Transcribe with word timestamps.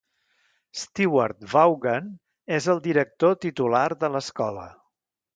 Stewart 0.83 1.43
Vaughan 1.51 2.07
és 2.59 2.67
el 2.75 2.81
director 2.87 3.35
titular 3.45 3.83
de 4.05 4.09
l'escola. 4.15 4.65